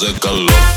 [0.00, 0.69] fazer calor.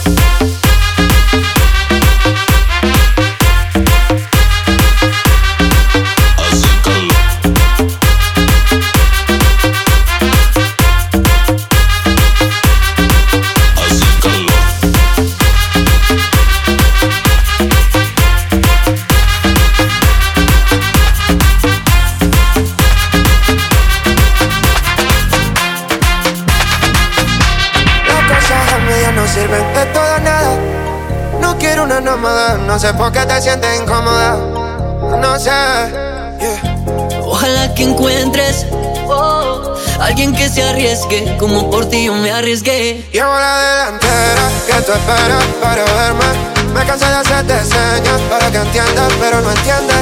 [41.39, 43.05] Como por ti yo me arriesgué.
[43.13, 46.25] Llevo la delantera que tú esperas para verme.
[46.73, 49.95] Me cansé de hacerte señas para que entiendas, pero no entiendes.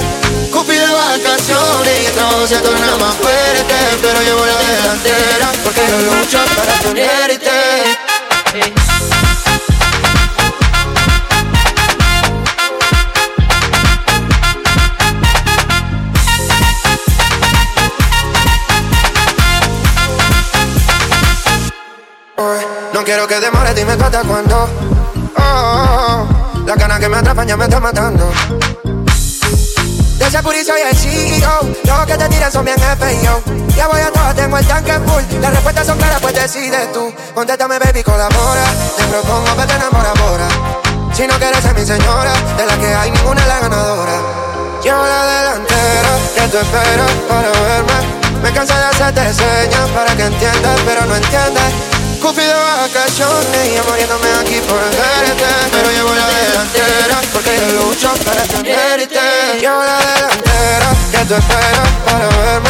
[0.52, 3.76] Cupido de vacaciones y el trabajo se torna más fuerte.
[4.02, 7.52] Pero llevo la delantera porque yo lucho para tenerte.
[8.56, 9.11] No
[23.76, 24.70] dime tú hasta cuándo.
[25.38, 28.30] Oh, oh, oh, la gana que me atrapan ya me está matando.
[30.18, 31.62] De ese puri el CEO.
[31.84, 33.42] Los que te tiran son bien FIO.
[33.76, 35.42] Ya voy a todo, tengo el tanque full.
[35.42, 37.14] Las respuestas son claras, pues decides tú.
[37.34, 38.64] Contéstame, baby, colabora.
[38.98, 40.48] Te propongo que te enamora, ahora.
[41.14, 44.14] Si no quieres ser mi señora, de la que hay ninguna es la ganadora.
[44.84, 48.42] Llevo la delantera que tú esperas para verme.
[48.44, 51.91] Me cansé de hacerte señas para que entiendas, pero no entiendes.
[52.22, 58.14] Cupido vacaciones y yo muriéndome aquí por verte Pero llevo la delantera porque yo lucho
[58.24, 59.20] para tenerte.
[59.60, 62.70] Llevo la delantera que tú esperas para verme.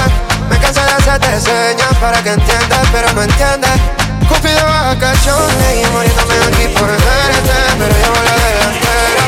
[0.50, 3.72] Me cansé de hacerte señas para que entiendas pero no entiendes.
[4.30, 9.24] Cupido vacaciones y yo muriéndome aquí por verte Pero llevo la delantera.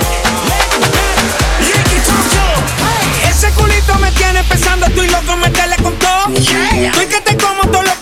[3.30, 6.28] Ese culito me tiene pensando, estoy loco, meterle con todo.
[6.34, 7.93] Estoy que te como todo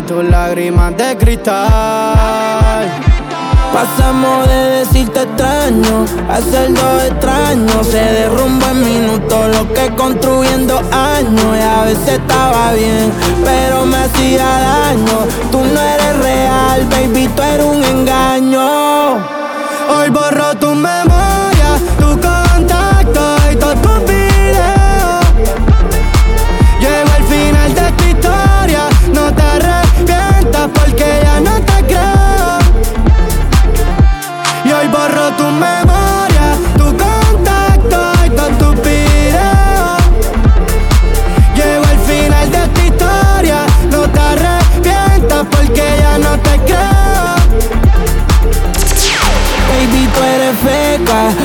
[0.00, 2.88] tus lágrimas de cristal.
[3.74, 7.86] Pasamos de decirte extraño a ser dos extraños.
[7.86, 11.44] Se derrumba en minutos lo que construyendo años.
[11.58, 13.12] Y a veces estaba bien,
[13.44, 15.18] pero me hacía daño.
[15.50, 19.16] Tú no eres real, baby, tú eres un engaño.
[19.94, 21.21] Hoy borro tu memoria,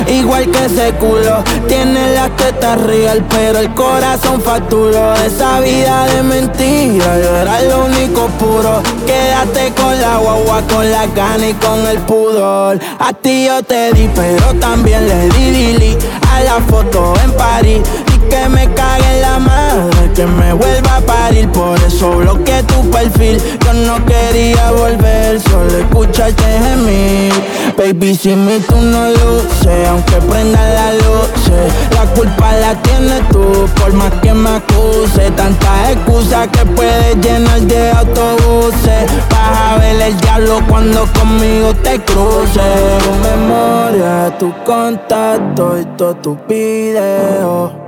[0.08, 1.44] Igual que ese culo.
[1.68, 7.06] Tienes la las tetas real, pero el corazón facturó esa vida de mentira.
[7.22, 8.82] Yo era lo único puro.
[9.06, 12.80] Quédate con la guagua, con la gana y con el pudor.
[13.00, 15.98] A ti yo te di, pero también le di Lili
[16.34, 17.82] a la foto en París.
[18.14, 18.68] Y que me
[20.18, 21.48] que me vuelva a parir.
[21.50, 23.40] Por eso bloqueé tu perfil.
[23.64, 27.32] Yo no quería volver, solo escucharte gemir.
[27.78, 31.30] Baby, si mi tú no luces, aunque prenda la luz,
[31.92, 35.30] la culpa la tienes tú, por más que me acuse.
[35.36, 39.12] Tantas excusas que puedes llenar de autobuses.
[39.30, 43.04] Vas a ver el diablo cuando conmigo te cruces.
[43.04, 47.87] Tu memoria, tu contacto y todo tu video.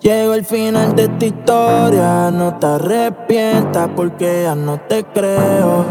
[0.00, 5.84] Llegó el final de esta historia, no te arrepientas porque ya no te creo.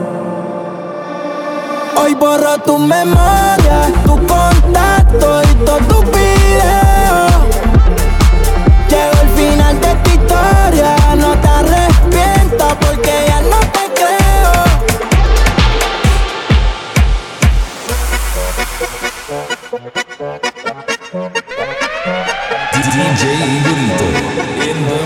[2.01, 7.27] Hoy borro tu memoria, tu contacto y todo tu video.
[8.87, 13.91] Llegó el final de esta historia, no te arrepientas porque ya no te
[21.13, 21.46] creo.
[22.97, 23.23] DJ
[23.61, 24.05] Grito
[24.65, 24.97] in the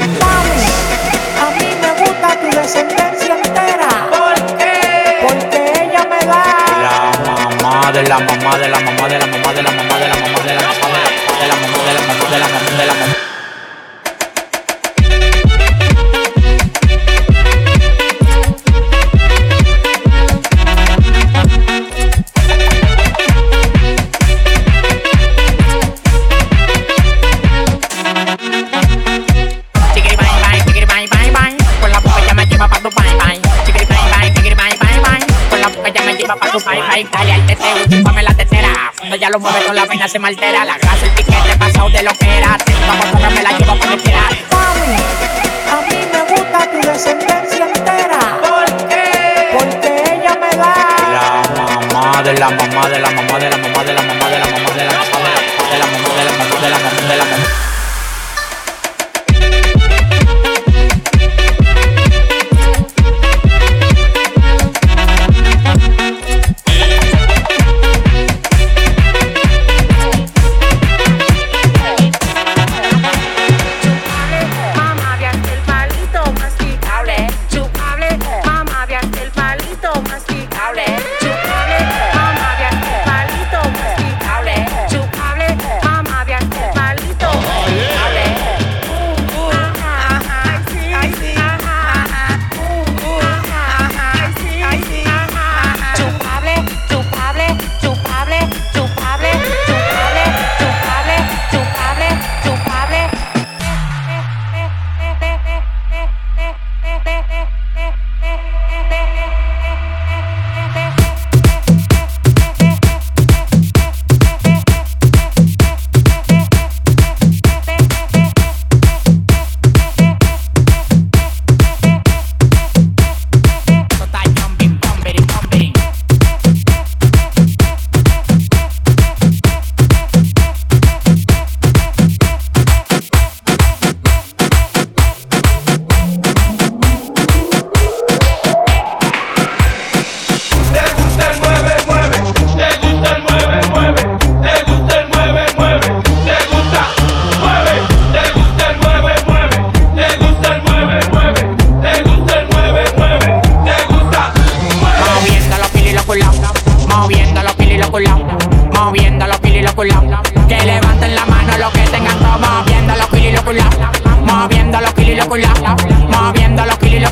[1.41, 4.07] A mí me gusta tu descendencia entera.
[4.09, 5.19] ¿Por qué?
[5.27, 6.41] Porque ella me da.
[6.87, 6.95] La
[7.35, 10.15] mamá de la mamá de la mamá de la mamá de la mamá de la
[10.15, 11.03] mamá de la mamá de la mamá
[11.41, 13.15] de la mamá de la mamá de la mamá de la mamá.
[13.15, 13.40] Chiquiri
[36.51, 37.07] tu bye.
[37.11, 38.91] Dale al teteo, chúpame la tetera.
[38.97, 40.65] Cuando ya lo mueve con la vena se me altera.
[40.65, 42.57] La grasa, el piquete, pasado de lo que era.
[42.57, 44.21] Tengo a me la llevo cuando quiera.
[45.71, 48.37] A mí me gusta tu descendencia entera.
[48.41, 49.49] ¿Por qué?
[49.57, 50.73] Porque ella me da.
[51.13, 54.37] La mamá de la mamá de la mamá de la mamá de la mamá de
[54.37, 55.19] la mamá de la mamá
[55.71, 57.37] de la mamá de la mamá de la mamá de la mamá.
[57.37, 57.70] Mamá,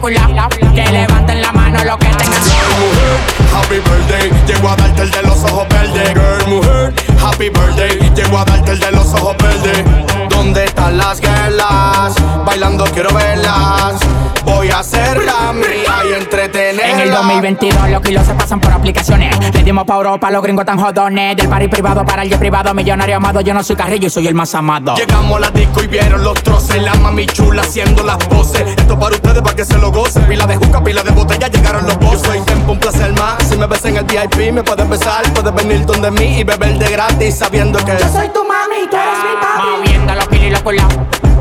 [0.10, 3.60] Que levanten la mano los que tengan todo.
[3.60, 6.10] Happy birthday, llego a darte el de los ojos verdes.
[6.16, 9.86] Girl, mujer, happy birthday, llego a darte el de los ojos verdes.
[10.32, 12.16] ¿Dónde están las guerras?
[12.44, 14.00] Bailando quiero verlas.
[14.46, 16.69] Voy a hacerla mía y entretenerla.
[17.00, 19.34] En el 2022 los kilos se pasan por aplicaciones.
[19.54, 21.38] Le dimos pa' Europa, los gringos tan jodones.
[21.38, 23.40] Del party privado para el jet privado, millonario amado.
[23.40, 24.96] Yo no soy carrillo y soy el más amado.
[24.96, 26.82] Llegamos a la disco y vieron los troces.
[26.84, 28.64] La mami chula haciendo las poses.
[28.78, 30.24] Esto para ustedes, para que se lo gocen.
[30.26, 31.98] Pila de juca, pila de botella, llegaron los.
[32.00, 33.44] Yo soy tiempo, un placer más.
[33.48, 35.24] Si me ves en el VIP, me puedes besar.
[35.34, 37.94] Puedes venir donde mí y beber de gratis sabiendo que.
[37.98, 39.70] Yo soy tu mami, tú eres mi papi.
[39.78, 40.86] Moviendo los kilos y los culos.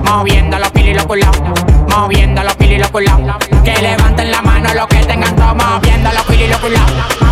[0.05, 1.29] moviendo los pilis y los culos,
[1.89, 3.13] moviendo los pilis y los culos.
[3.65, 6.81] Que levanten la mano los que tengan todo, moviendo los pilis y los culos,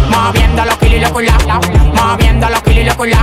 [0.09, 1.35] moviendo los pilis y los culos,
[1.95, 3.19] moviendo los pilis y los culos.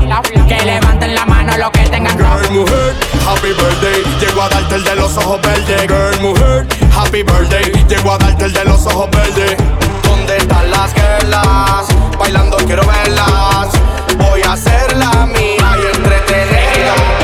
[0.47, 2.39] Que levanten la mano los que tengan todo.
[2.39, 2.95] Girl, mujer,
[3.27, 4.03] happy birthday.
[4.19, 5.81] Llego a darte el de los ojos verdes.
[5.87, 7.85] Girl, mujer, happy birthday.
[7.87, 9.57] Llego a darte el de los ojos verdes.
[10.03, 11.87] ¿Dónde están las girlas?
[12.17, 13.69] Bailando quiero verlas.
[14.17, 17.22] Voy a hacer la mía y entretenerla.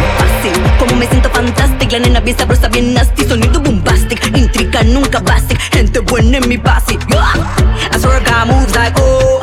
[1.00, 1.91] Me siento fantastic.
[1.94, 4.20] La nena bien sabrosa, bien nasty Sonido bombastic.
[4.36, 6.94] Intriga nunca basic Gente buena en mi base.
[6.94, 9.39] I swear I got moves like oh.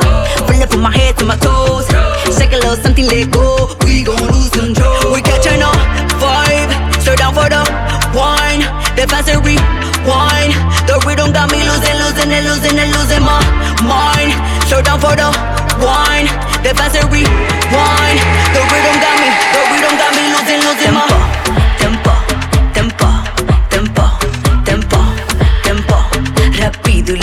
[0.47, 1.87] Feel it from my head to my toes.
[2.37, 3.75] Shake a little something, let go.
[3.83, 5.13] We gon' lose control.
[5.13, 5.71] We catching a
[6.21, 7.63] vibe Slow down for the
[8.13, 8.61] wine.
[8.95, 10.53] The faster rewind.
[10.85, 13.41] The rhythm got me losing, losing and losing and losing my
[13.81, 14.35] mind.
[14.69, 15.31] Slow down for the
[15.81, 16.27] wine.
[16.61, 18.19] The faster rewind.
[18.53, 19.26] The rhythm got me,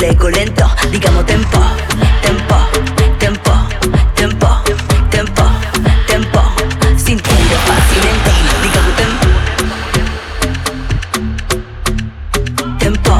[0.07, 1.59] Luego lento, digamos tempo,
[2.21, 2.57] tempo,
[3.19, 3.53] tempo,
[4.19, 4.61] tempo,
[5.11, 5.43] tempo,
[6.07, 6.43] tempo
[6.95, 8.31] Cintura fácil lento,
[8.63, 9.25] digamos tempo.
[12.79, 13.15] Tempo.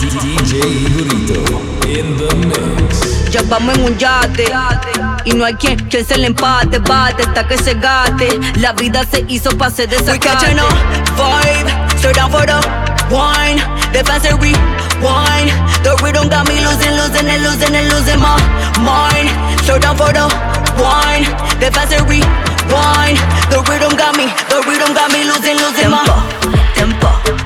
[0.00, 0.52] DJ
[0.88, 1.40] Burrito
[1.86, 3.30] in the mix.
[3.30, 4.46] Ya vamos en un yate
[5.26, 8.40] Y no hay quien, quien se le empate Bate hasta que se gate.
[8.58, 10.66] La vida se hizo pa' ser de We catching a
[11.14, 11.70] vibe
[12.00, 12.58] Slow down for the
[13.10, 13.60] wine.
[13.92, 14.36] The faster
[14.96, 15.50] rewind
[15.84, 18.36] The rhythm got me losing, losing and losing and losing my
[18.80, 19.28] mind.
[19.64, 20.26] Slow down for the
[20.80, 21.24] wine.
[21.60, 23.18] The faster rewind.
[23.50, 26.02] The rhythm got me, the rhythm got me losing, losing my
[26.74, 27.45] Tempo, tempo,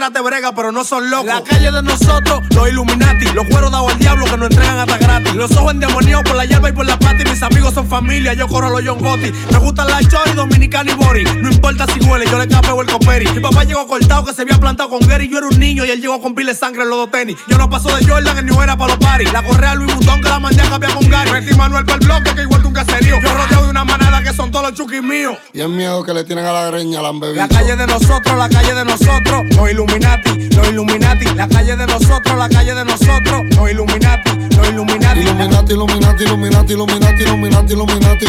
[0.21, 1.27] brega, pero no son locos.
[1.27, 4.97] La calle de nosotros, los Illuminati, los cueros dados al diablo que nos entregan hasta
[4.97, 5.35] gratis.
[5.35, 8.33] Los ojos endemoniados por la hierba y por la pata, y mis amigos son familia,
[8.33, 9.31] yo corro a los John Gotti.
[9.51, 11.23] Me gustan la Chori, Dominicana y Bori.
[11.23, 13.27] No importa si huele, yo le capeo el coperi.
[13.31, 15.29] Mi papá llegó cortado que se había plantado con Gary.
[15.29, 17.37] Yo era un niño y él llegó con pile de sangre en los dos tenis.
[17.47, 19.31] Yo no paso de Jordan, el New era para los paris.
[19.31, 21.31] La correa Louis Vuitton que la mandé a cambiar con Gary.
[21.31, 23.21] Metí Manuel para el bloque que igual que un caserío.
[23.21, 25.37] Yo rodeo de una manada que son todos los chuquis míos.
[25.53, 27.41] Y el miedo que le tienen a la greña la han bebido.
[27.41, 29.69] La calle de nosotros, la calle de nosotros, los
[30.11, 31.25] Illuminati, los Illuminati.
[31.35, 34.31] La calle de nosotros, la calle de nosotros, los Illuminati,
[34.81, 35.19] Illuminati.
[35.19, 38.25] Illuminati, Illuminati, Illuminati, Illuminati, Illuminati, Illuminati.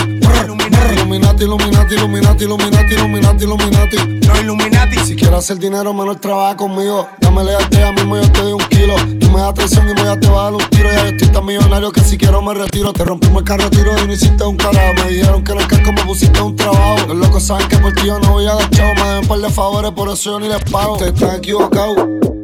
[0.93, 3.97] Illuminati, Illuminati, Illuminati, Illuminati, Illuminati, Illuminati.
[4.27, 4.99] Los Illuminati.
[4.99, 7.09] Si quieres hacer dinero, menos trabaja conmigo.
[7.21, 8.95] Dame lealtad, ya mismo yo te doy un kilo.
[9.19, 10.91] Tú me das atención y voy a te voy a dar un tiro.
[10.93, 12.93] Ya estoy tan millonario que si quiero me retiro.
[12.93, 14.93] Te rompimos el carro, tiro y no hiciste un carajo.
[15.03, 17.07] Me dijeron que en el casco me pusiste un trabajo.
[17.09, 18.95] Los locos saben que por ti yo no voy a dar chavo.
[18.95, 20.93] Me deben un par de favores, por eso yo ni les pago.
[20.95, 21.97] Ustedes están equivocados.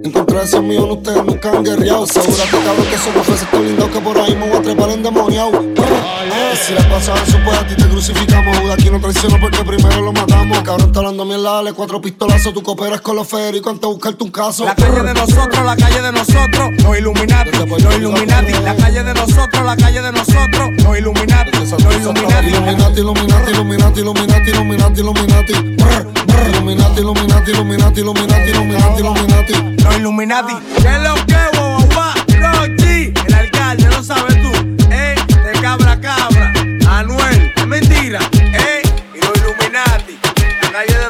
[0.05, 2.07] Encontrar ese millón, ustedes nunca han guerreado.
[2.07, 4.91] Segúrate, cabrón, que eso no fuese tan lindo que por ahí me voy a trepar
[4.91, 5.51] endemoniado.
[5.63, 8.57] Y si la pasaban su pues a ti te crucificamos.
[8.59, 10.59] Judas aquí no traiciono porque primero lo matamos.
[10.63, 12.55] Cabrón, está hablando mierda, dale cuatro pistolazos.
[12.55, 14.65] Tu cooperas con los federicos antes de buscarte un caso.
[14.65, 18.53] La calle de nosotros, la calle de nosotros, los Illuminati, los Illuminati.
[18.65, 22.49] La calle de nosotros, la calle de nosotros, los Illuminati, los Illuminati.
[22.49, 25.53] Illuminati, Illuminati, Illuminati, Illuminati, Illuminati, Illuminati.
[26.49, 29.83] Illuminati, Illuminati, Illuminati, Illuminati, Illuminati, Illuminati.
[29.83, 30.55] Los Illuminati.
[30.83, 31.68] ¿Qué es lo que,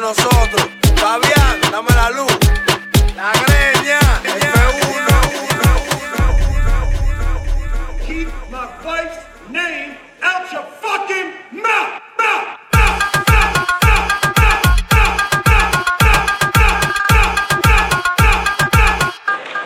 [0.09, 0.67] nosotros.
[0.95, 2.39] Fabián, dame la luz.
[3.15, 3.99] La greña.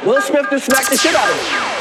[0.06, 1.72] Will Smith just smacked the shit out of him.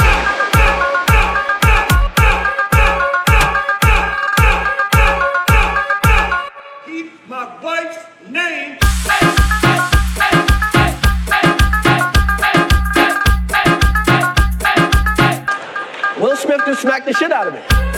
[16.82, 17.91] smack the shit out of me.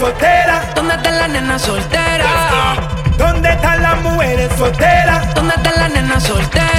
[0.00, 0.74] solteras?
[0.74, 2.26] ¿Dónde están las nenas solteras?
[2.26, 2.76] Ah,
[3.18, 5.34] ¿Dónde están las mujeres solteras?
[5.34, 6.69] ¿Dónde está la nena soltera?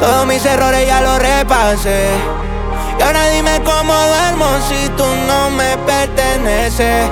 [0.00, 2.10] Todos mis errores ya los repasé.
[2.98, 7.08] Y ahora dime cómo duermo si tú no me perteneces.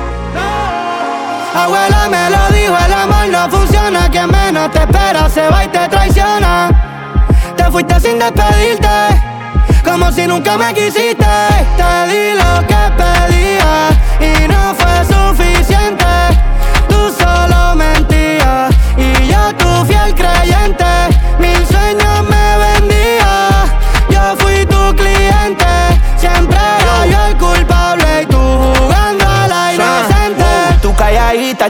[1.55, 4.11] Abuela me lo dijo, el amor no funciona.
[4.11, 6.71] Quien menos te espera se va y te traiciona.
[7.57, 8.89] Te fuiste sin despedirte,
[9.85, 11.27] como si nunca me quisiste.
[11.77, 13.89] Te di lo que pedía
[14.21, 15.56] y no fue suficiente.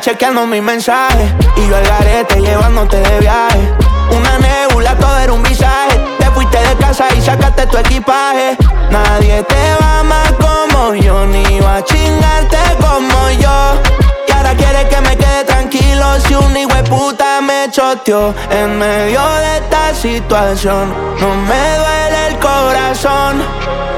[0.00, 3.72] Chequeando mis mensajes Y yo al garete llevándote de viaje.
[4.10, 5.98] Una nebula, todo era un visaje.
[6.18, 8.56] Te fuiste de casa y sacaste tu equipaje.
[8.90, 13.82] Nadie te va más como yo Ni va a chingarte como yo.
[14.28, 18.78] Y ahora quieres que me quede tranquilo Si un hijo de puta me choteó En
[18.78, 23.44] medio de esta situación No me duele el corazón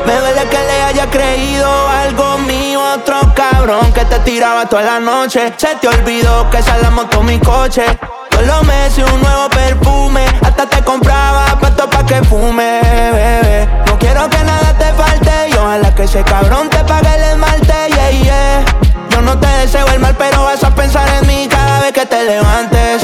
[0.05, 5.01] me duele que le haya creído algo mío, otro cabrón que te tiraba toda la
[5.01, 5.53] noche.
[5.59, 7.85] Se te olvidó que esa la moto mi coche.
[8.31, 12.81] Todos los meses un nuevo perfume, hasta te compraba pato pa' que fume,
[13.13, 13.69] bebé.
[13.87, 17.75] No quiero que nada te falte y ojalá que ese cabrón te pague el esmalte,
[17.89, 18.65] yeah, yeah.
[19.11, 22.07] Yo no te deseo el mal, pero vas a pensar en mí cada vez que
[22.07, 23.03] te levantes.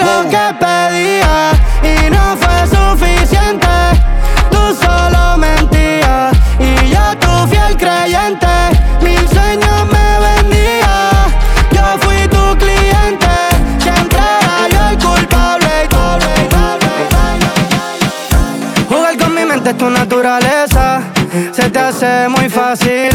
[0.00, 3.66] Lo que pedía y no fue suficiente.
[4.50, 8.46] Tú solo mentías y yo tu fiel creyente.
[9.02, 11.10] Mil sueños me vendía,
[11.72, 13.26] yo fui tu cliente.
[13.78, 15.88] Siempre era yo el culpable.
[18.88, 21.00] Jugar con mi mente es tu naturaleza.
[21.52, 23.10] Se te hace muy fácil.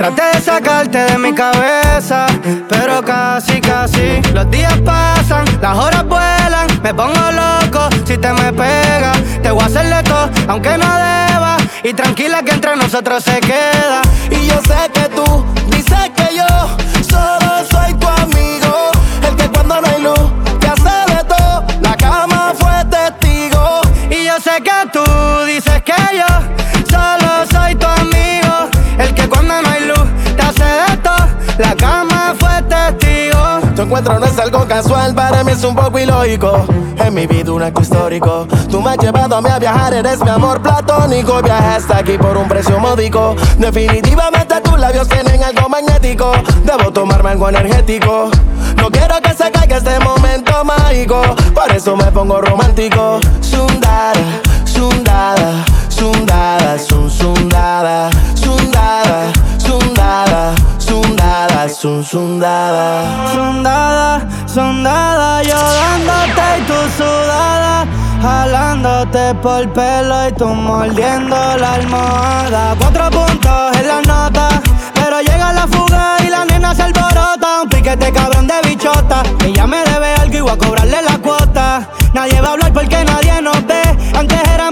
[0.00, 2.24] Traté de sacarte de mi cabeza,
[2.70, 4.22] pero casi, casi.
[4.32, 6.68] Los días pasan, las horas vuelan.
[6.82, 9.18] Me pongo loco si te me pegas.
[9.42, 11.58] Te voy a hacerle todo, aunque no deba.
[11.84, 14.00] Y tranquila que entre nosotros se queda.
[14.30, 16.48] Y yo sé que tú dices que yo
[17.06, 18.92] solo soy tu amigo.
[19.28, 21.66] El que cuando no hay luz te hace de todo.
[21.82, 23.82] La cama fue testigo.
[24.08, 25.04] Y yo sé que tú
[25.44, 26.59] dices que yo
[33.90, 36.64] encuentro no es algo casual, para mí es un poco ilógico.
[36.96, 38.46] En mi vida un acto histórico.
[38.70, 41.42] Tú me has llevado a mí a viajar, eres mi amor platónico.
[41.42, 43.34] Viaje hasta aquí por un precio módico.
[43.58, 46.30] Definitivamente tus labios tienen algo magnético.
[46.64, 48.30] Debo tomarme algo energético.
[48.76, 51.22] No quiero que se caiga este momento mágico.
[51.52, 53.18] Por eso me pongo romántico.
[53.40, 60.54] Sundada, sundada, sundada, sun, sundada, sundada, sundada, sundada,
[61.72, 63.32] sun, sundada.
[63.32, 67.86] Sondada, sondada, yo dándote y tú sudada.
[68.22, 72.74] Jalándote por el pelo y tú mordiendo la almohada.
[72.78, 74.48] Cuatro puntos en la nota,
[74.94, 77.62] pero llega la fuga y la nena se alborota.
[77.62, 79.22] Un piquete cabrón de bichota.
[79.44, 81.88] Ella me debe algo y voy a cobrarle la cuota.
[82.12, 83.82] Nadie va a hablar porque nadie nos ve.
[84.14, 84.70] Antes era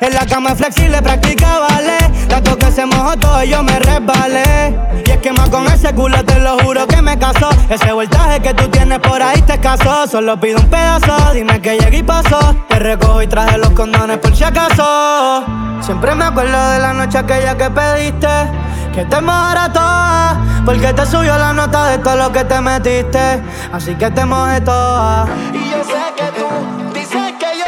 [0.00, 2.28] En la cama flexible, practica ballet.
[2.28, 4.76] Tanto que se mojó todo y yo me resbalé.
[5.06, 7.48] Y es que más con ese culo te lo juro que me casó.
[7.70, 10.06] Ese voltaje que tú tienes por ahí te casó.
[10.06, 12.54] Solo pido un pedazo, dime que llegué y pasó.
[12.68, 15.44] Te recojo y traje los condones por si acaso.
[15.80, 18.28] Siempre me acuerdo de la noche aquella que pediste.
[18.92, 23.42] Que te mojara toda, porque te subió la nota de todo lo que te metiste.
[23.72, 25.26] Así que te mojé toda.
[25.52, 27.64] Y yo sé que tú dices que yo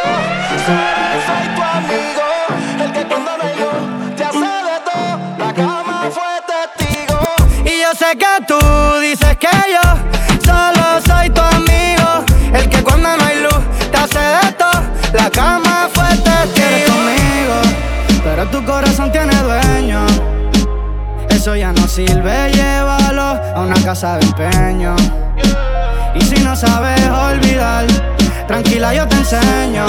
[0.67, 1.08] soy
[7.99, 8.59] sé que tú
[9.01, 9.87] dices que yo
[10.45, 12.25] solo soy tu amigo.
[12.55, 14.83] El que cuando no hay luz te hace de todo.
[15.15, 16.95] La cama fue testigo.
[16.95, 17.59] conmigo,
[18.23, 20.07] pero tu corazón tiene dueño.
[21.29, 24.95] Eso ya no sirve, llévalo a una casa de empeño.
[26.15, 27.85] Y si no sabes olvidar,
[28.47, 29.87] tranquila yo te enseño.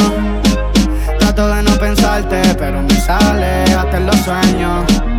[1.19, 5.18] Trato de no pensarte, pero me sale hasta en los sueños.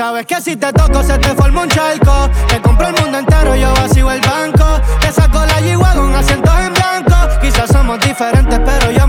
[0.00, 2.30] Sabes que si te toco se te forma un charco.
[2.48, 4.64] Te compro el mundo entero, yo vacío el banco.
[4.98, 7.16] Te saco la yigua con asientos en blanco.
[7.42, 8.99] Quizás somos diferentes, pero yo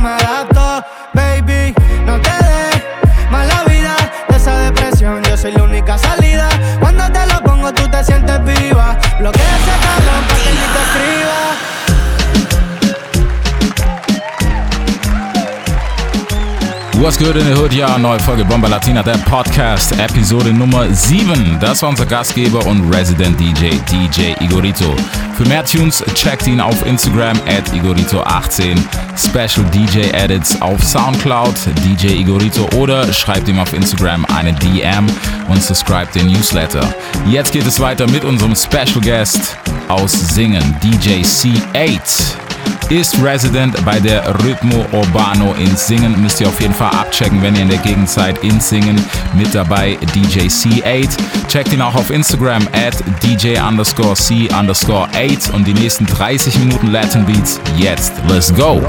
[17.12, 17.74] What's good in the Hood?
[17.74, 21.58] Ja, neue Folge Bomba Latina, der Podcast, Episode Nummer 7.
[21.60, 24.96] Das war unser Gastgeber und Resident DJ, DJ Igorito.
[25.36, 28.78] Für mehr Tunes checkt ihn auf Instagram at Igorito18,
[29.18, 35.06] Special DJ Edits auf Soundcloud, DJ Igorito oder schreibt ihm auf Instagram eine DM
[35.50, 36.96] und subscribe den Newsletter.
[37.28, 39.58] Jetzt geht es weiter mit unserem Special Guest
[39.90, 42.51] aus Singen, DJ C8
[42.92, 46.22] ist Resident bei der Rhythmo Urbano in Singen.
[46.22, 48.44] Müsst ihr auf jeden Fall abchecken, wenn ihr in der Gegend seid.
[48.44, 49.02] In Singen
[49.34, 51.10] mit dabei DJ C8.
[51.48, 56.60] Checkt ihn auch auf Instagram at DJ underscore C underscore 8 und die nächsten 30
[56.60, 58.14] Minuten Latin Beats jetzt.
[58.28, 58.82] Let's go!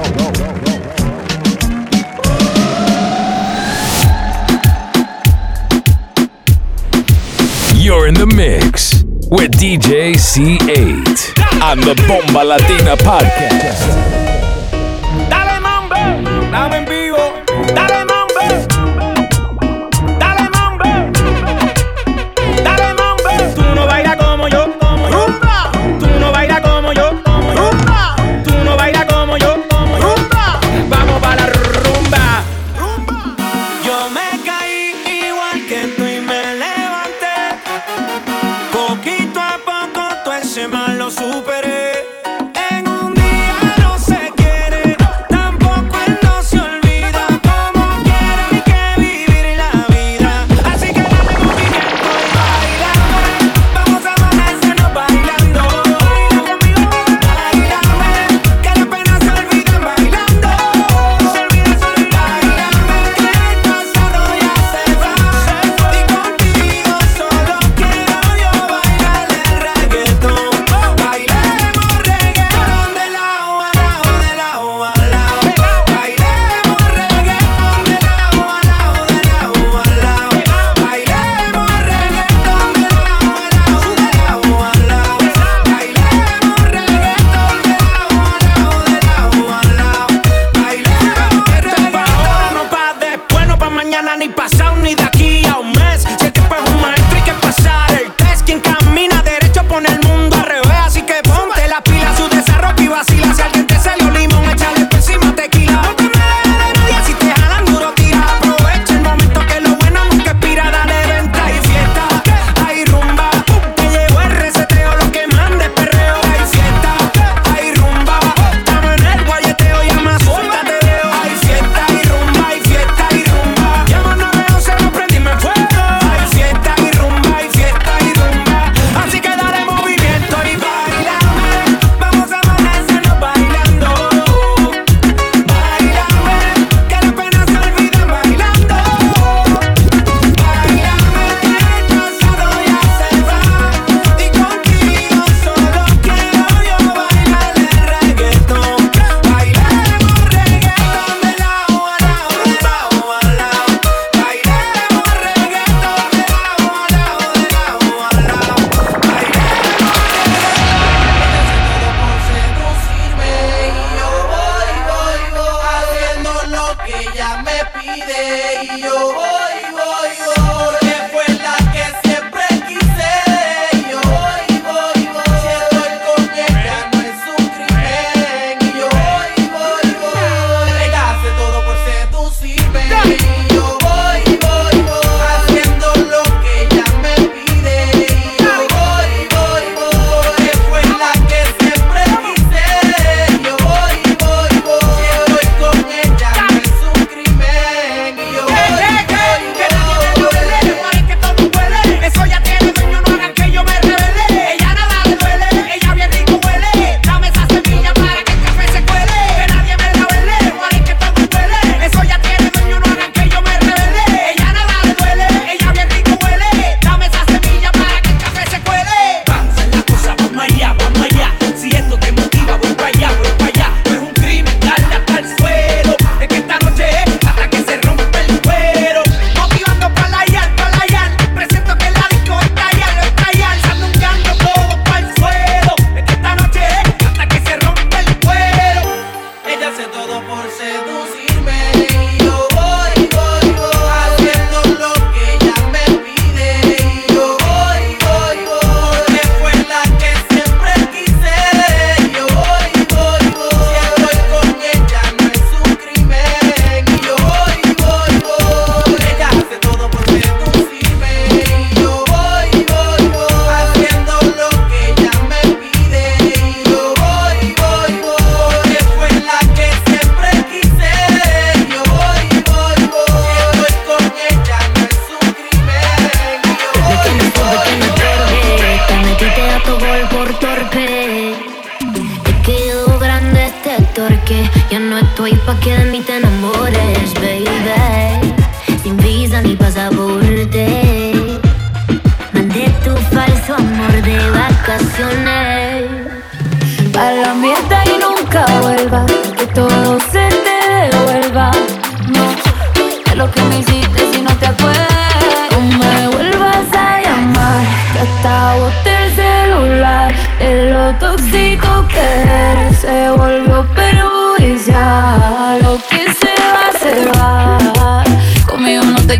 [7.77, 8.92] You're in the mix
[9.33, 13.89] with DJ C8 on the Bomba Latina podcast.
[15.31, 17.33] Dale mambe, dame en vivo.
[17.75, 18.12] Dale mambe,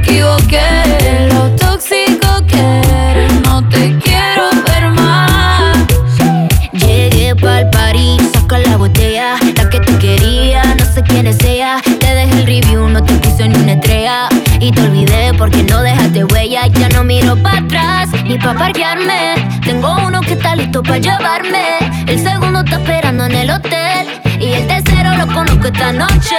[0.03, 1.29] equivoqué.
[1.33, 2.81] Lo tóxico que
[3.11, 5.79] eres, no te quiero ver más.
[6.73, 11.81] Llegué pa'l party, saca la botella, la que te quería, no sé quién es ella.
[12.01, 14.29] Te dejé el review, no te puse ni una estrella.
[14.61, 16.67] Y te olvidé porque no dejaste huella.
[16.67, 19.35] Ya no miro para atrás ni pa' parquearme.
[19.65, 21.79] Tengo uno que está listo para llevarme.
[22.07, 24.07] El segundo está esperando en el hotel.
[24.39, 26.37] Y el tercero lo conozco esta noche.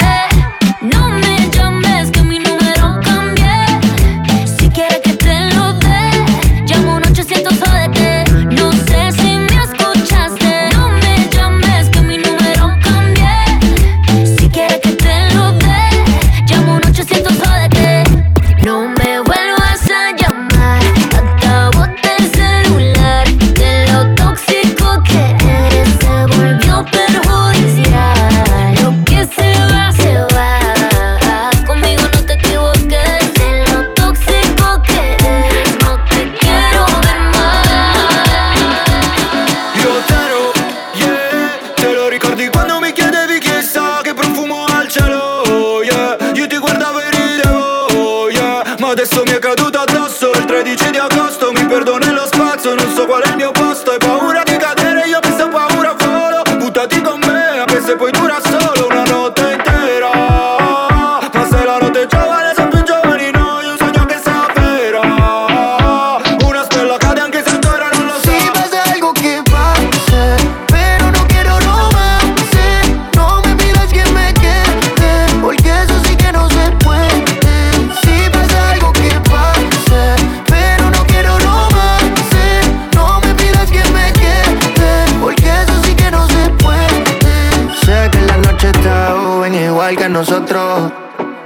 [89.96, 90.92] Que nosotros.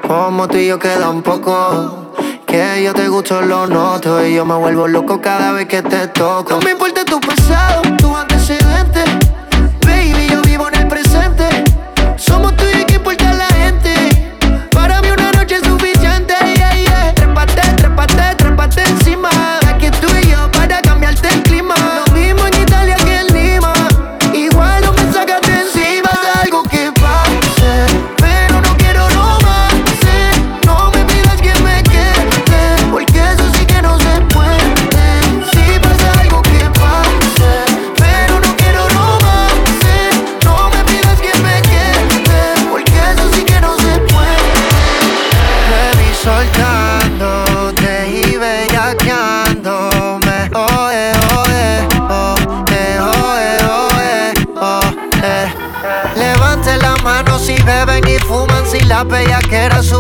[0.08, 2.14] Como tú y yo queda un poco.
[2.46, 6.08] Que yo te gusto lo noto y yo me vuelvo loco cada vez que te
[6.08, 6.56] toco.
[6.56, 7.82] No me importa tu pasado,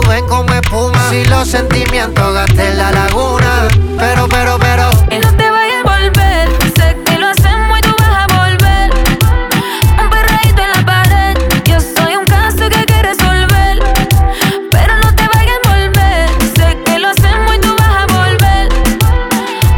[0.08, 3.68] suben como espuma, si los sentimientos gasten la laguna.
[3.97, 4.89] Pero, pero, pero.
[5.12, 6.49] Y no te vayas a volver.
[6.78, 8.89] Sé que lo hacemos y tú vas a volver.
[10.01, 11.38] Un perreíto en la pared.
[11.66, 13.80] Yo soy un caso que hay que resolver.
[14.72, 16.30] Pero no te vayas a volver.
[16.55, 18.70] Sé que lo hacemos y tú vas a volver.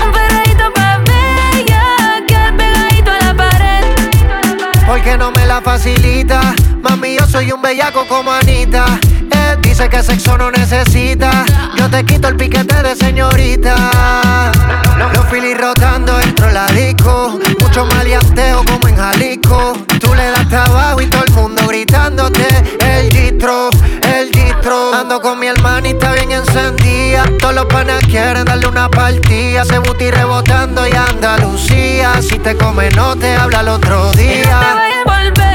[0.05, 2.23] Un perreíto pa' bella.
[2.27, 3.85] Que pegadito a la pared.
[4.85, 6.53] Porque no me la facilita.
[6.81, 8.99] Mami, yo soy un bellaco como Anita.
[9.79, 11.45] Dice que sexo no necesita.
[11.77, 14.51] Yo te quito el piquete de señorita.
[15.13, 17.39] Los filis rotando dentro de la disco.
[17.61, 19.71] Mucho maleanteo como en Jalisco.
[20.01, 22.45] Tú le das trabajo y todo el mundo gritándote.
[22.81, 23.69] El distro,
[24.01, 24.93] el distro.
[24.93, 27.23] Ando con mi hermanita bien encendida.
[27.39, 29.63] Todos los panas quieren darle una partida.
[29.63, 32.21] Se buti rebotando y Andalucía.
[32.21, 35.48] Si te come, no te habla el otro Y no te día.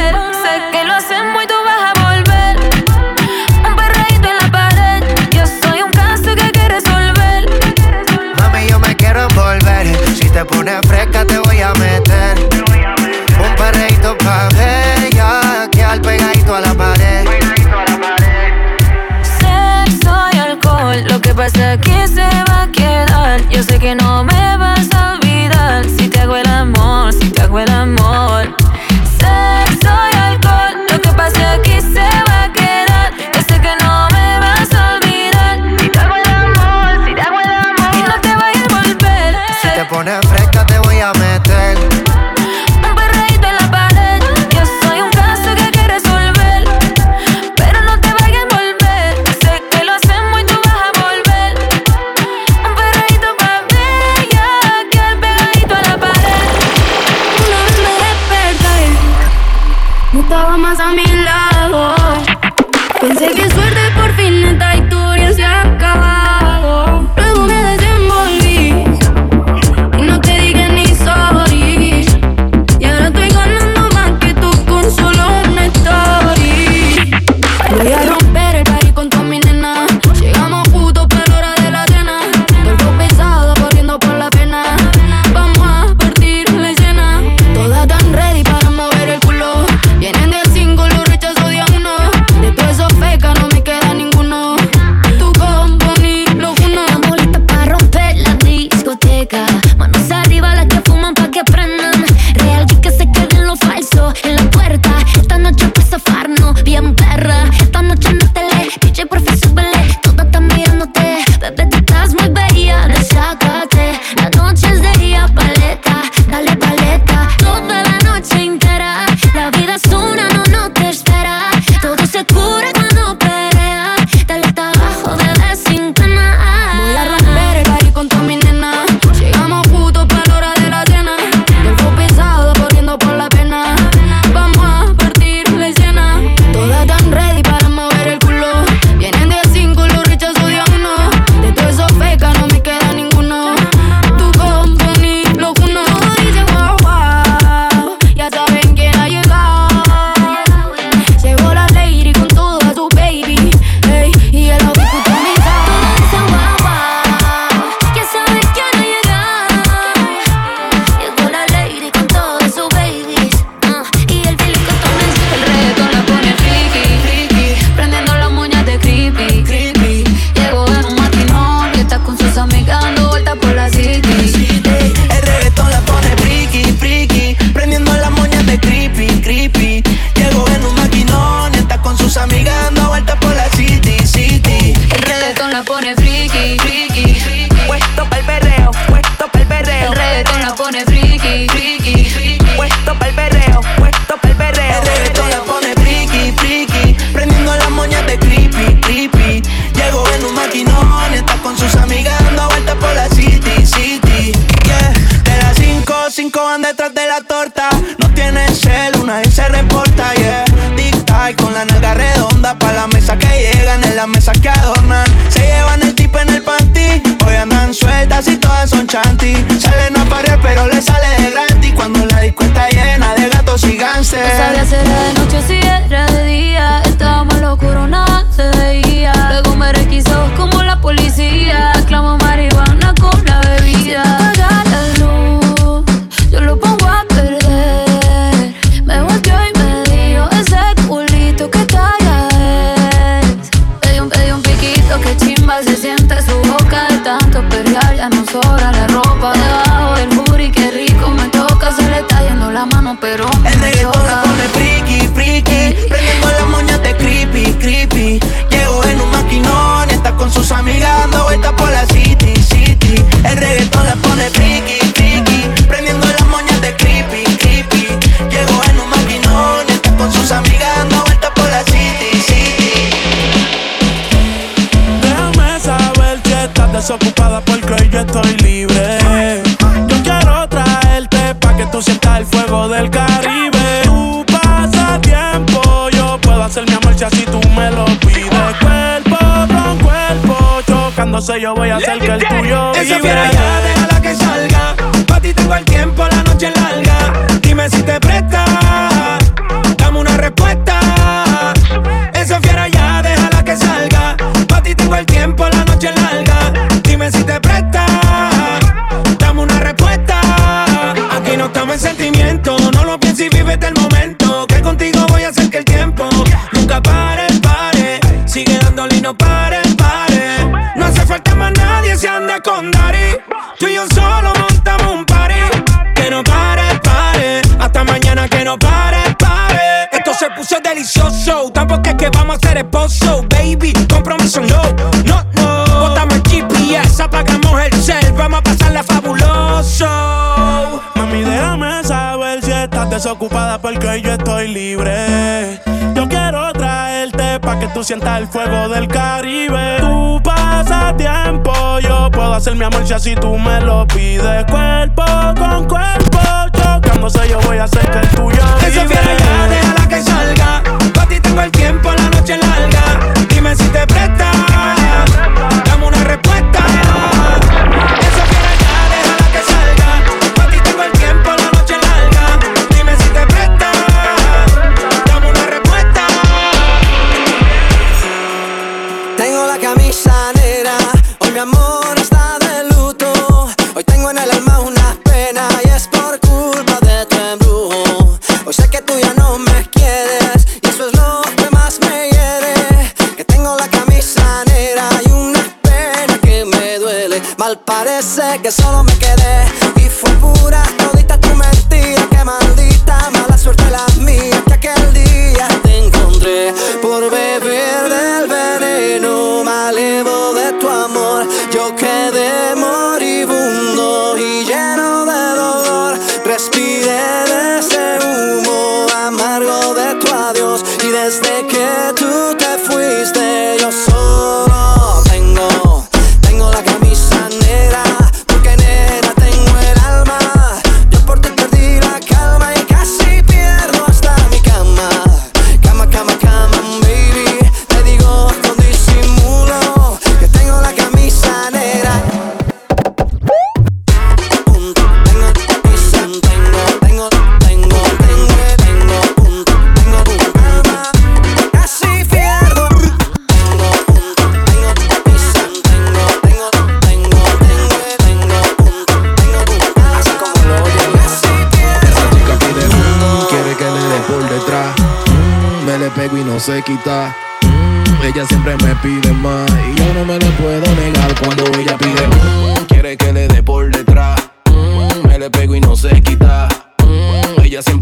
[343.59, 345.61] porque yo estoy libre.
[345.95, 349.77] Yo quiero traerte pa' que tú sientas el fuego del Caribe.
[349.81, 354.45] Tú Tu pasatiempo, yo puedo hacer mi amor si así tú me lo pides.
[354.45, 355.05] Cuerpo
[355.37, 356.21] con cuerpo,
[356.53, 358.04] chocándose yo voy a hacer que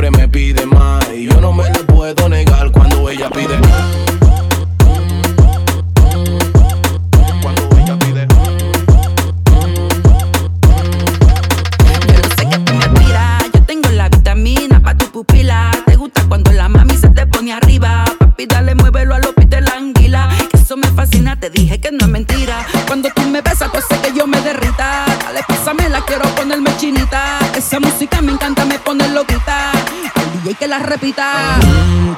[0.03, 1.09] siempre me pide más.
[1.15, 2.52] Y yo no me lo puedo negar.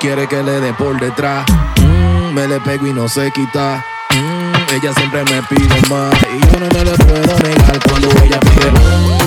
[0.05, 1.47] quiere que le dé por detrás.
[1.81, 3.83] Mm, me le pego y no se quita.
[4.11, 6.15] Mm, ella siempre me pide más.
[6.31, 9.24] Y yo no me lo puedo negar cuando ella pide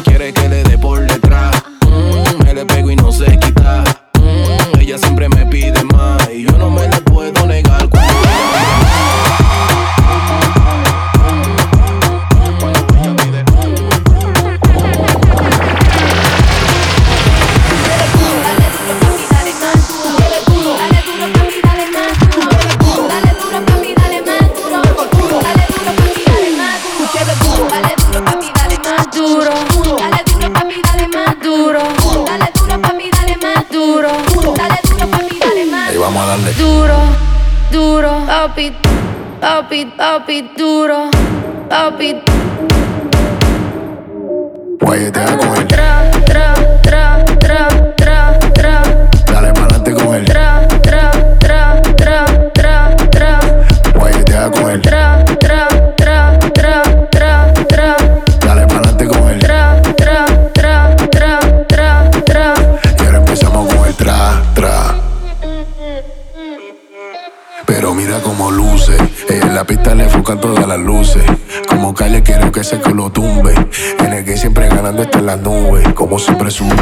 [76.18, 76.74] como se presume.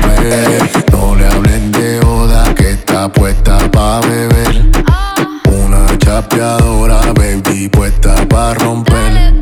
[0.92, 4.72] No le hablen de Oda que está puesta pa' beber.
[5.52, 9.34] Una chapeadora, baby, puesta pa' romper.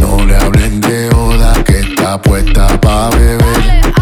[0.00, 3.99] No le hablen de Oda que está puesta pa' beber.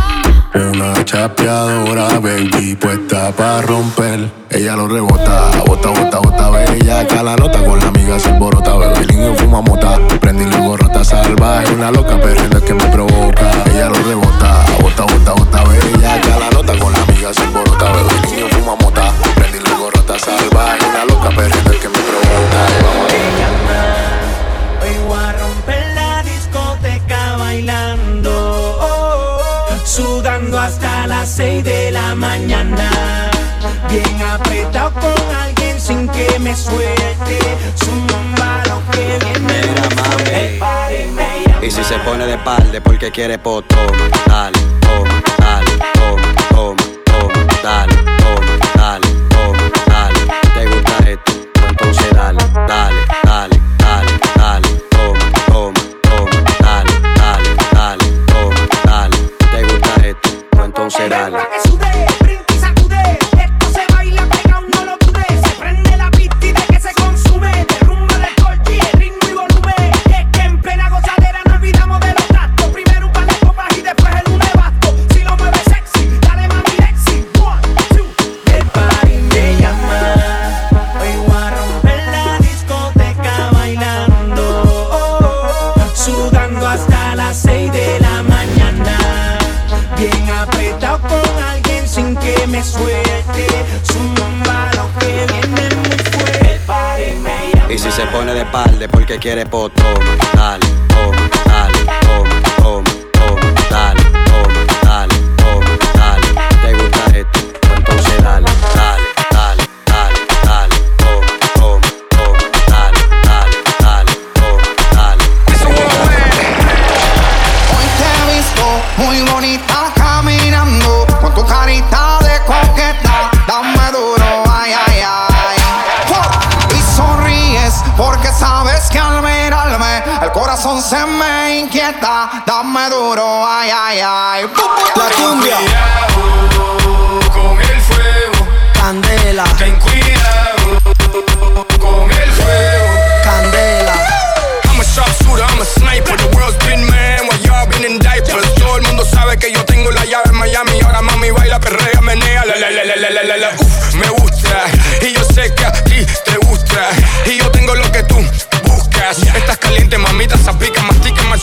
[0.59, 4.29] Una chapeadora, baby, puesta pa' romper.
[4.51, 7.23] Ella lo rebota, bota, bota, bota, bella.
[7.23, 9.07] la nota con la amiga se borota, bebé.
[9.07, 11.73] Niño fuma mota, prendí la gorrota salvaje.
[11.75, 13.51] Una loca, pero es que me provoca.
[13.73, 16.21] Ella lo rebota, bota, bota, bota, bella.
[16.41, 18.27] la nota con la amiga se borota, bebé.
[18.27, 20.85] Niño fuma mota, prendí la gorrota salvaje.
[20.91, 21.78] Una loca, pero
[31.39, 33.30] 6 de la mañana.
[33.89, 37.39] Bien apretado con alguien sin que me suelte.
[37.76, 39.61] Zumba lo que viene.
[39.68, 41.64] Mira, mami.
[41.64, 46.82] Y si se pone de palde porque quiere po, toma, dale, toma, dale, toma, toma,
[47.05, 47.97] toma, dale.
[98.88, 99.84] porque quiere potón.
[100.34, 100.78] Dale.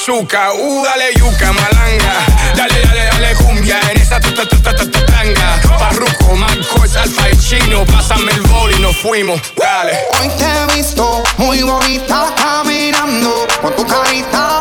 [0.06, 2.14] azúcar, uh, dale yuca, malanga.
[2.56, 5.60] Dale, dale, dale cumbia en esa tuta, tuta, tuta, tanga.
[5.80, 9.98] Parruco, mancos, alfa y chino, pásame el bol y nos fuimos, dale.
[10.20, 14.60] Hoy te he visto muy bonita caminando con tu carita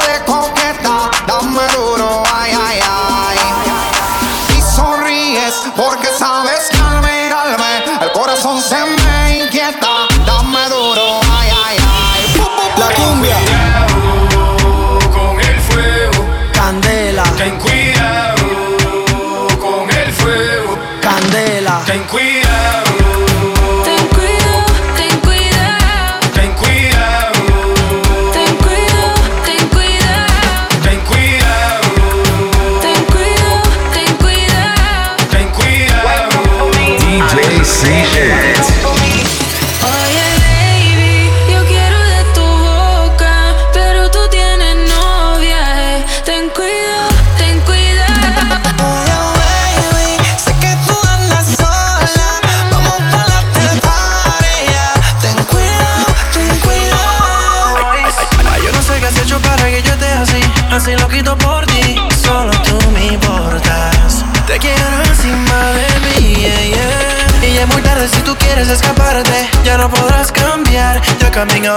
[68.65, 70.99] Quieres escaparte, ya no podrás cambiar.
[71.19, 71.77] Yo camino,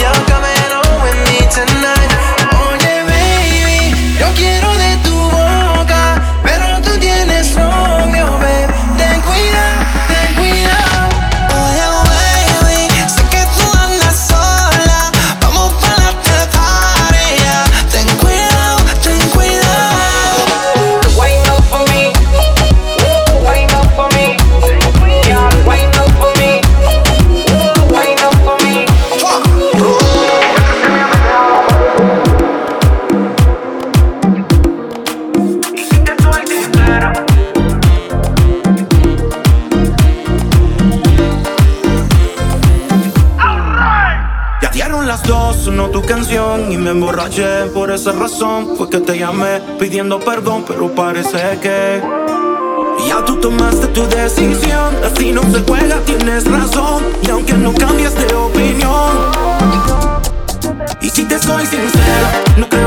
[0.00, 1.85] yo camino with me tonight.
[49.78, 52.00] pidiendo perdón, pero parece que
[53.08, 54.94] ya tú tomaste tu decisión.
[55.04, 57.02] Así no se juega, tienes razón.
[57.22, 59.10] Y aunque no cambies de opinión,
[61.00, 62.85] y si te soy sincero, no creo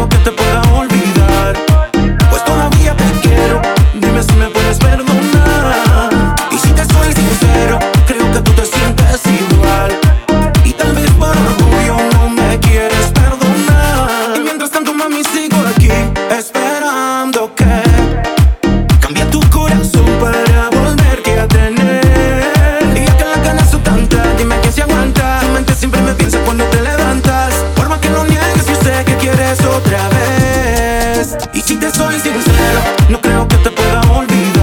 [30.10, 31.38] vez.
[31.54, 34.59] Y si te soy sincero, no creo que te pueda olvidar.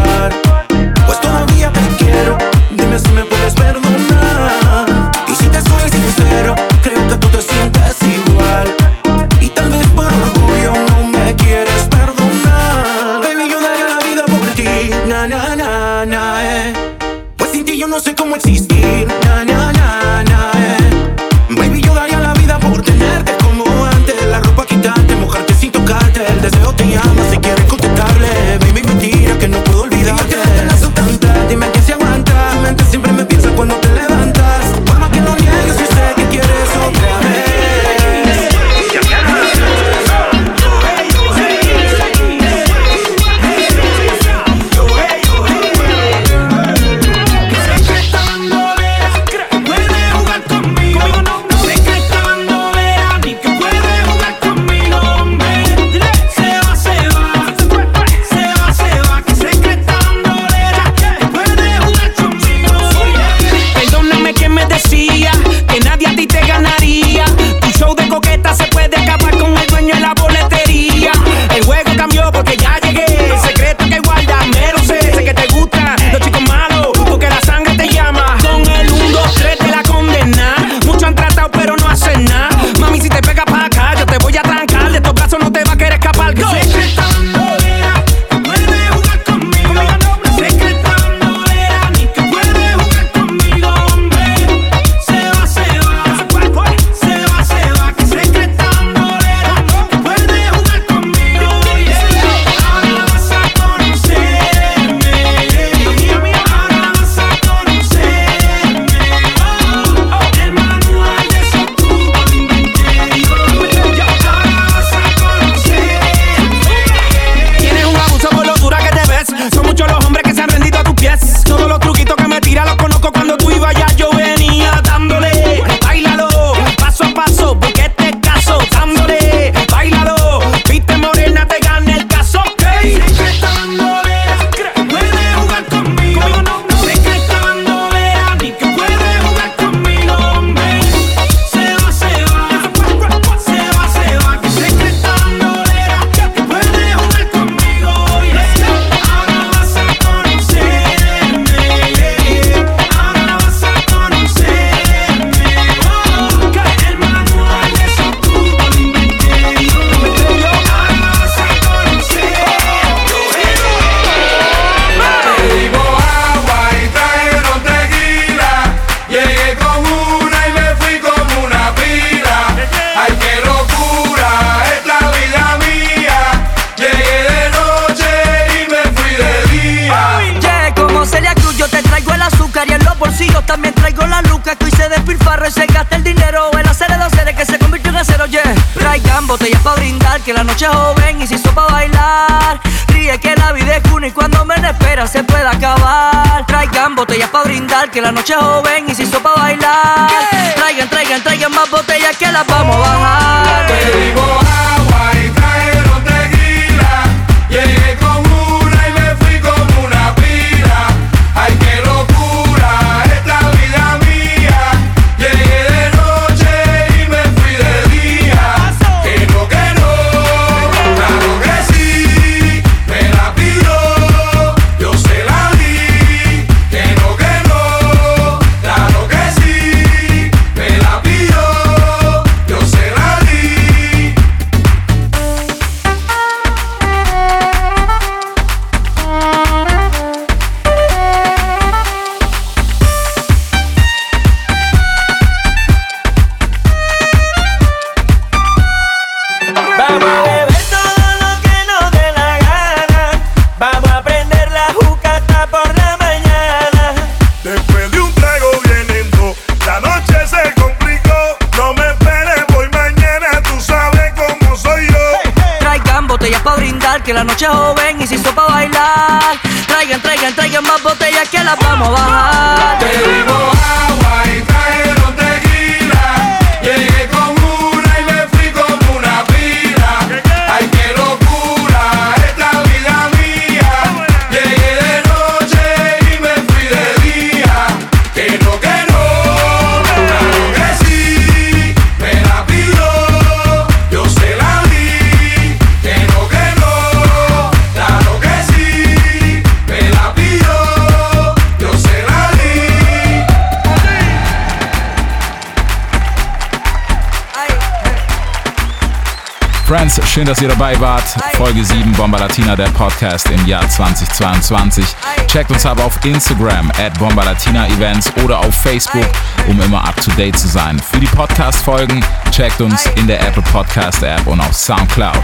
[312.07, 314.84] Folge 7 Bomba Latina, der Podcast im Jahr 2022.
[315.26, 319.09] Checkt uns ab auf Instagram at Bomba Latina Events oder auf Facebook,
[319.48, 320.78] um immer up to date zu sein.
[320.78, 325.22] Für die Podcast-Folgen checkt uns in der Apple Podcast App und auf Soundcloud.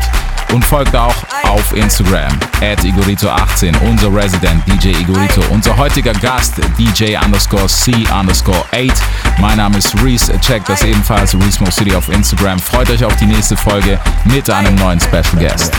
[0.53, 1.15] Und folgt auch
[1.45, 5.41] auf Instagram at Igorito18, unser Resident DJ Igorito.
[5.51, 8.93] Unser heutiger Gast DJ underscore C underscore 8.
[9.39, 10.33] Mein Name ist Reese.
[10.41, 12.59] Checkt das ebenfalls Reese City auf Instagram.
[12.59, 15.73] Freut euch auf die nächste Folge mit einem neuen Special Guest.